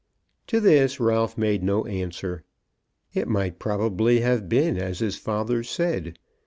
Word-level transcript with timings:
To 0.47 0.59
this 0.59 0.99
Ralph 0.99 1.37
made 1.37 1.61
no 1.61 1.85
answer. 1.85 2.43
It 3.13 3.27
might 3.27 3.59
probably 3.59 4.21
have 4.21 4.49
been 4.49 4.75
as 4.75 4.97
his 4.97 5.15
father 5.17 5.61
said. 5.61 6.17